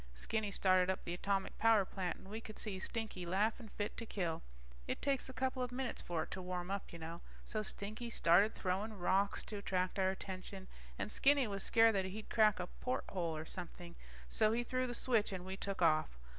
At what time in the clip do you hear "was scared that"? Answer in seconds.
11.45-12.05